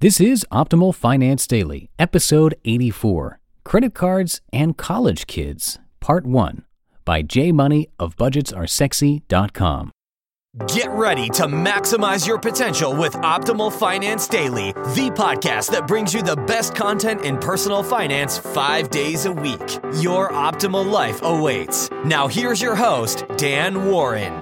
[0.00, 6.64] This is Optimal Finance Daily, episode 84 Credit Cards and College Kids, Part 1
[7.04, 9.90] by J Money of BudgetsAreSexy.com.
[10.68, 16.22] Get ready to maximize your potential with Optimal Finance Daily, the podcast that brings you
[16.22, 19.80] the best content in personal finance five days a week.
[19.96, 21.90] Your optimal life awaits.
[22.04, 24.40] Now, here's your host, Dan Warren.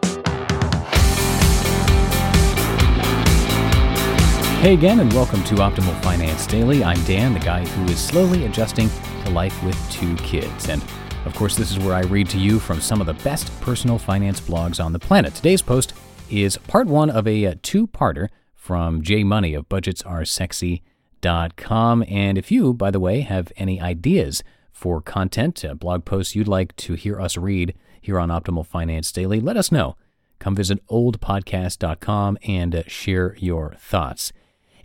[4.61, 6.83] Hey again, and welcome to Optimal Finance Daily.
[6.83, 8.89] I'm Dan, the guy who is slowly adjusting
[9.25, 10.71] to life with two kids.
[10.71, 10.83] And
[11.25, 13.97] of course, this is where I read to you from some of the best personal
[13.99, 15.35] finance blogs on the planet.
[15.35, 15.93] Today's post
[16.31, 22.05] is part one of a two parter from J Money of BudgetsAreSexy.com.
[22.09, 26.49] And if you, by the way, have any ideas for content, uh, blog posts you'd
[26.49, 29.97] like to hear us read here on Optimal Finance Daily, let us know.
[30.41, 34.33] Come visit oldpodcast.com and uh, share your thoughts.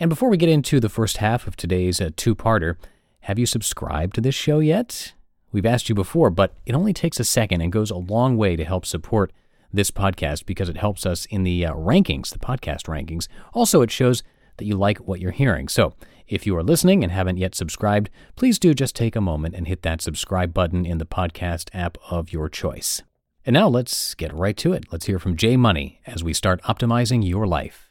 [0.01, 2.75] And before we get into the first half of today's uh, two parter,
[3.19, 5.13] have you subscribed to this show yet?
[5.51, 8.55] We've asked you before, but it only takes a second and goes a long way
[8.55, 9.31] to help support
[9.71, 13.27] this podcast because it helps us in the uh, rankings, the podcast rankings.
[13.53, 14.23] Also, it shows
[14.57, 15.67] that you like what you're hearing.
[15.67, 15.93] So,
[16.27, 19.67] if you are listening and haven't yet subscribed, please do just take a moment and
[19.67, 23.03] hit that subscribe button in the podcast app of your choice.
[23.45, 24.85] And now let's get right to it.
[24.91, 27.90] Let's hear from J Money as we start optimizing your life.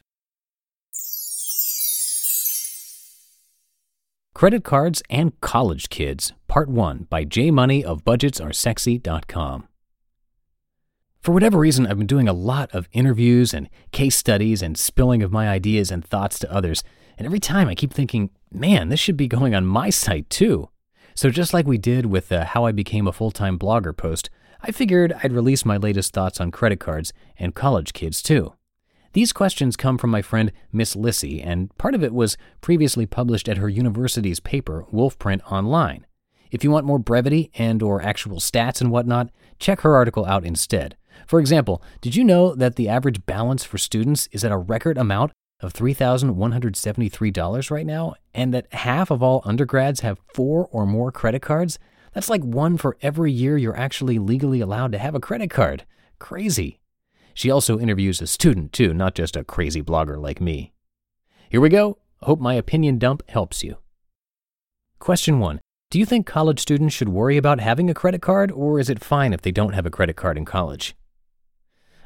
[4.41, 9.67] Credit Cards and College Kids, Part 1 by J Money of BudgetsAreSexy.com.
[11.19, 15.21] For whatever reason, I've been doing a lot of interviews and case studies and spilling
[15.21, 16.83] of my ideas and thoughts to others,
[17.19, 20.69] and every time I keep thinking, man, this should be going on my site too.
[21.13, 24.31] So, just like we did with the How I Became a Full Time Blogger post,
[24.59, 28.53] I figured I'd release my latest thoughts on credit cards and college kids too.
[29.13, 33.49] These questions come from my friend Miss Lissy, and part of it was previously published
[33.49, 36.05] at her university's paper, Wolfprint Online.
[36.49, 39.29] If you want more brevity and or actual stats and whatnot,
[39.59, 40.95] check her article out instead.
[41.27, 44.97] For example, did you know that the average balance for students is at a record
[44.97, 51.11] amount of $3,173 right now, and that half of all undergrads have four or more
[51.11, 51.77] credit cards?
[52.13, 55.85] That's like one for every year you're actually legally allowed to have a credit card.
[56.19, 56.80] Crazy.
[57.33, 60.73] She also interviews a student, too, not just a crazy blogger like me.
[61.49, 61.97] Here we go.
[62.21, 63.77] Hope my opinion dump helps you.
[64.99, 65.59] Question 1.
[65.89, 69.03] Do you think college students should worry about having a credit card, or is it
[69.03, 70.95] fine if they don't have a credit card in college?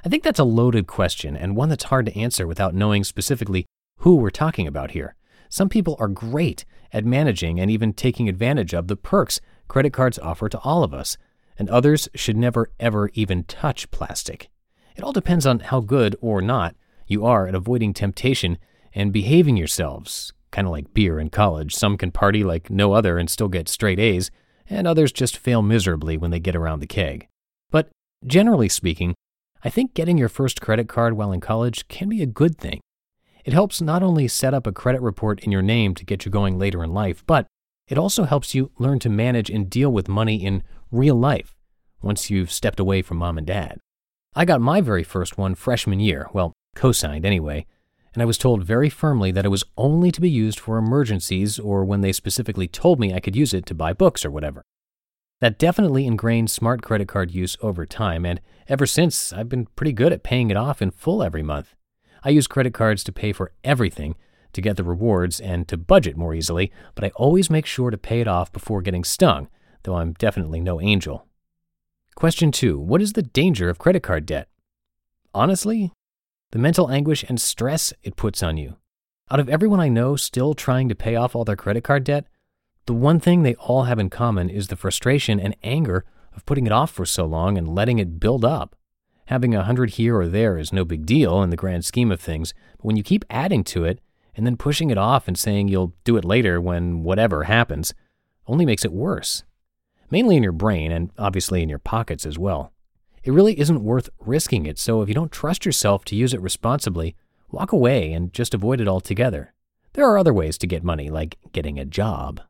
[0.03, 3.66] I think that's a loaded question and one that's hard to answer without knowing specifically
[4.00, 5.16] who we're talking about here.
[5.50, 10.19] Some people are great at managing and even taking advantage of the perks credit cards
[10.19, 11.18] offer to all of us,
[11.57, 14.50] and others should never ever even touch plastic.
[14.95, 16.75] It all depends on how good or not
[17.07, 18.57] you are at avoiding temptation
[18.94, 20.33] and behaving yourselves.
[20.51, 21.75] Kind of like beer in college.
[21.75, 24.31] Some can party like no other and still get straight A's,
[24.69, 27.27] and others just fail miserably when they get around the keg.
[27.71, 27.89] But
[28.25, 29.13] generally speaking,
[29.63, 32.80] I think getting your first credit card while in college can be a good thing.
[33.44, 36.31] It helps not only set up a credit report in your name to get you
[36.31, 37.48] going later in life, but
[37.88, 41.56] it also helps you learn to manage and deal with money in real life
[42.01, 43.80] once you've stepped away from mom and dad.
[44.36, 47.66] I got my very first one freshman year, well, co signed anyway,
[48.14, 51.58] and I was told very firmly that it was only to be used for emergencies
[51.58, 54.62] or when they specifically told me I could use it to buy books or whatever.
[55.40, 59.94] That definitely ingrained smart credit card use over time, and ever since, I've been pretty
[59.94, 61.76] good at paying it off in full every month.
[62.24, 64.16] I use credit cards to pay for everything,
[64.54, 67.98] to get the rewards, and to budget more easily, but I always make sure to
[67.98, 69.48] pay it off before getting stung
[69.86, 71.26] though I'm definitely no angel.
[72.15, 74.47] Question two What is the danger of credit card debt?
[75.33, 75.91] Honestly,
[76.51, 78.77] the mental anguish and stress it puts on you.
[79.29, 82.25] Out of everyone I know still trying to pay off all their credit card debt,
[82.85, 86.65] the one thing they all have in common is the frustration and anger of putting
[86.65, 88.77] it off for so long and letting it build up.
[89.25, 92.21] Having a hundred here or there is no big deal in the grand scheme of
[92.21, 94.00] things, but when you keep adding to it
[94.38, 97.94] and then pushing it off and saying you'll do it later when whatever happens,
[98.47, 99.44] only makes it worse.
[100.12, 102.72] Mainly in your brain and obviously in your pockets as well.
[103.24, 106.42] It really isn't worth risking it, so if you don't trust yourself to use it
[106.42, 107.16] responsibly,
[107.50, 109.54] walk away and just avoid it altogether.
[109.94, 112.42] There are other ways to get money, like getting a job.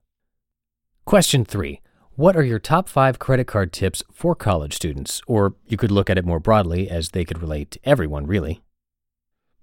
[1.06, 1.80] Question three
[2.16, 5.22] What are your top five credit card tips for college students?
[5.28, 8.62] Or you could look at it more broadly, as they could relate to everyone, really.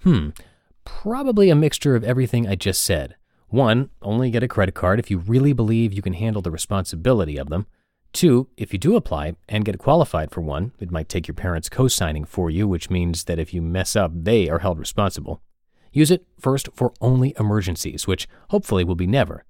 [0.02, 0.30] Hmm,
[0.84, 3.16] probably a mixture of everything I just said.
[3.48, 7.36] One, only get a credit card if you really believe you can handle the responsibility
[7.36, 7.66] of them.
[8.12, 11.70] Two, if you do apply and get qualified for one, it might take your parents
[11.70, 15.40] co signing for you, which means that if you mess up, they are held responsible.
[15.92, 19.44] Use it first for only emergencies, which hopefully will be never.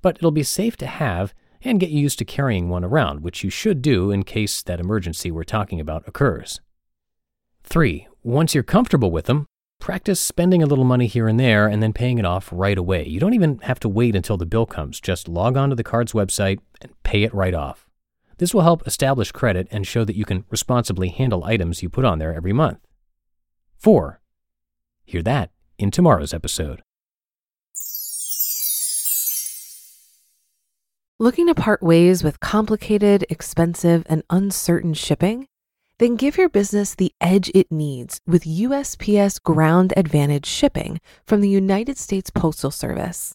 [0.00, 3.50] But it'll be safe to have and get used to carrying one around, which you
[3.50, 6.60] should do in case that emergency we're talking about occurs.
[7.64, 8.06] 3.
[8.22, 9.46] Once you're comfortable with them,
[9.80, 13.06] practice spending a little money here and there and then paying it off right away.
[13.06, 15.00] You don't even have to wait until the bill comes.
[15.00, 17.85] Just log on to the card's website and pay it right off.
[18.38, 22.04] This will help establish credit and show that you can responsibly handle items you put
[22.04, 22.78] on there every month.
[23.78, 24.20] 4.
[25.04, 26.82] Hear that in tomorrow's episode.
[31.18, 35.48] Looking to part ways with complicated, expensive, and uncertain shipping?
[35.98, 41.48] Then give your business the edge it needs with USPS Ground Advantage shipping from the
[41.48, 43.34] United States Postal Service.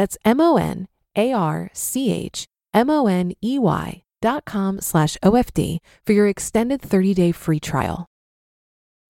[0.00, 4.80] That's M O N A R C H M O N E Y dot com
[4.80, 5.76] slash OFD
[6.06, 8.06] for your extended 30 day free trial.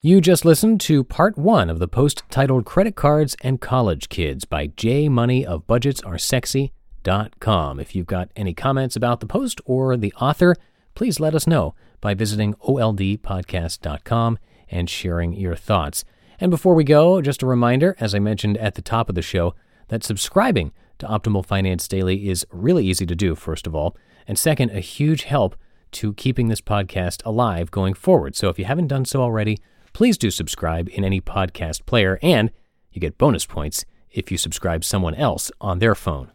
[0.03, 4.45] You just listened to part one of the post titled Credit Cards and College Kids
[4.45, 7.79] by J Money of Budgets Are Sexy.com.
[7.79, 10.57] If you've got any comments about the post or the author,
[10.97, 14.39] please let us know by visiting oldpodcast.com
[14.69, 16.05] and sharing your thoughts.
[16.41, 19.23] And before we go, just a reminder, as I mentioned at the top of the
[19.23, 19.55] show,
[19.91, 23.97] that subscribing to Optimal Finance Daily is really easy to do, first of all.
[24.27, 25.57] And second, a huge help
[25.93, 28.37] to keeping this podcast alive going forward.
[28.37, 29.59] So if you haven't done so already,
[29.93, 32.53] please do subscribe in any podcast player, and
[32.93, 36.31] you get bonus points if you subscribe someone else on their phone.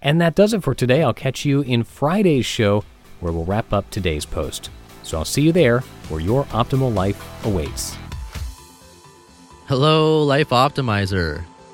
[0.00, 1.02] And that does it for today.
[1.02, 2.84] I'll catch you in Friday's show
[3.20, 4.70] where we'll wrap up today's post.
[5.02, 7.96] So I'll see you there where your optimal life awaits.
[9.66, 11.44] Hello, Life Optimizer.